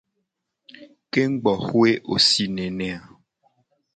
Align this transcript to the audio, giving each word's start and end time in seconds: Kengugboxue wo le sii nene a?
Kengugboxue 1.11 1.91
wo 2.07 2.15
le 2.19 2.23
sii 2.27 2.51
nene 2.55 2.87
a? 2.97 2.99